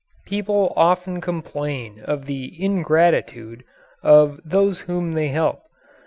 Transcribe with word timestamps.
People 0.25 0.73
often 0.75 1.21
complain 1.21 2.01
of 2.05 2.25
the 2.25 2.51
"ingratitude" 2.59 3.63
of 4.01 4.39
those 4.43 4.79
whom 4.79 5.11
they 5.11 5.27
help. 5.27 5.61